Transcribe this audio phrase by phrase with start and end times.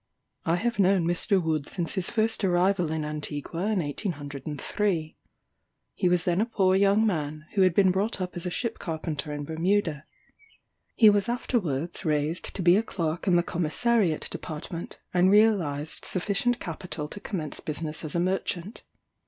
[0.47, 1.39] "I have known Mr.
[1.39, 5.15] Wood since his first arrival in Antigua in 1803.
[5.93, 8.79] He was then a poor young man, who had been brought up as a ship
[8.79, 10.05] carpenter in Bermuda.
[10.95, 16.59] He was afterwards raised to be a clerk in the Commissariat department, and realised sufficient
[16.59, 18.81] capital to commence business as a merchant.